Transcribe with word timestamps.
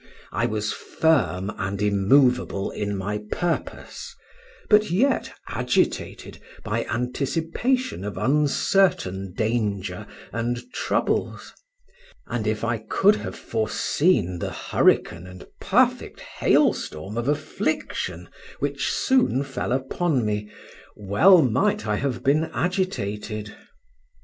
I 0.31 0.47
was 0.47 0.73
firm 0.73 1.53
and 1.59 1.79
immovable 1.79 2.71
in 2.71 2.97
my 2.97 3.21
purpose; 3.31 4.15
but 4.67 4.89
yet 4.89 5.31
agitated 5.47 6.39
by 6.63 6.85
anticipation 6.85 8.03
of 8.03 8.17
uncertain 8.17 9.31
danger 9.35 10.07
and 10.33 10.63
troubles; 10.73 11.53
and 12.25 12.47
if 12.47 12.63
I 12.63 12.79
could 12.79 13.17
have 13.17 13.35
foreseen 13.35 14.39
the 14.39 14.49
hurricane 14.49 15.27
and 15.27 15.45
perfect 15.59 16.19
hail 16.21 16.73
storm 16.73 17.15
of 17.15 17.27
affliction 17.27 18.27
which 18.57 18.91
soon 18.91 19.43
fell 19.43 19.71
upon 19.71 20.25
me, 20.25 20.49
well 20.95 21.43
might 21.43 21.85
I 21.85 21.97
have 21.97 22.23
been 22.23 22.45
agitated. 22.45 23.55